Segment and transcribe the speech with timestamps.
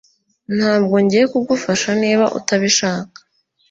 [0.57, 3.19] Ntabwo ngiye kugufasha niba utabishaka